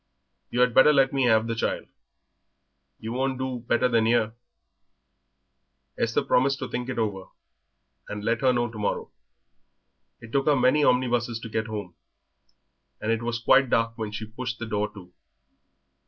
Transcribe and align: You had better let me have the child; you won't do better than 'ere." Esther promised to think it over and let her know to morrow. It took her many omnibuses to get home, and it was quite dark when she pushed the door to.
You 0.49 0.61
had 0.61 0.73
better 0.73 0.91
let 0.91 1.13
me 1.13 1.25
have 1.25 1.45
the 1.45 1.53
child; 1.53 1.85
you 2.99 3.11
won't 3.11 3.37
do 3.37 3.59
better 3.59 3.87
than 3.87 4.07
'ere." 4.07 4.33
Esther 5.95 6.23
promised 6.23 6.57
to 6.57 6.67
think 6.67 6.89
it 6.89 6.97
over 6.97 7.25
and 8.09 8.23
let 8.25 8.41
her 8.41 8.51
know 8.51 8.67
to 8.67 8.79
morrow. 8.79 9.11
It 10.19 10.31
took 10.31 10.47
her 10.47 10.55
many 10.55 10.83
omnibuses 10.83 11.39
to 11.41 11.49
get 11.49 11.67
home, 11.67 11.93
and 12.99 13.11
it 13.11 13.21
was 13.21 13.37
quite 13.39 13.69
dark 13.69 13.95
when 13.95 14.11
she 14.11 14.25
pushed 14.25 14.57
the 14.57 14.65
door 14.65 14.91
to. 14.95 15.13